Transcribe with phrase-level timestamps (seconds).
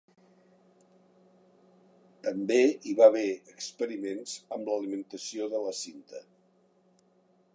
[2.27, 6.25] També hi va haver experiments amb l'alimentació de la cinta.